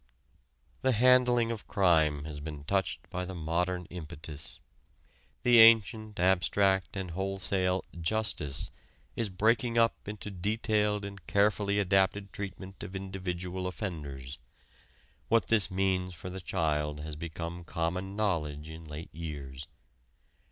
[0.81, 4.59] The handling of crime has been touched by the modern impetus.
[5.43, 8.71] The ancient, abstract and wholesale "justice"
[9.15, 14.39] is breaking up into detailed and carefully adapted treatment of individual offenders.
[15.27, 19.67] What this means for the child has become common knowledge in late years.